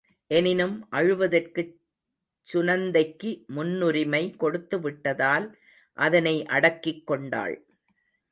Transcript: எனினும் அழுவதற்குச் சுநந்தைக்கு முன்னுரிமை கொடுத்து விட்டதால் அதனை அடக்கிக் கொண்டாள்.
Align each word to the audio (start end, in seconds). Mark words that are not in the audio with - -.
எனினும் 0.27 0.87
அழுவதற்குச் 0.91 1.73
சுநந்தைக்கு 2.47 3.45
முன்னுரிமை 3.47 4.35
கொடுத்து 4.37 4.79
விட்டதால் 4.79 5.47
அதனை 5.97 6.45
அடக்கிக் 6.45 7.07
கொண்டாள். 7.07 7.55